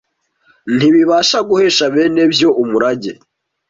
[0.75, 3.11] ntibibasha guhesha bene byo umurage